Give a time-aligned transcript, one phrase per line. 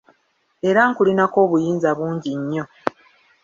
[0.69, 2.63] Era nkulinako obuyinza bungi nnyo.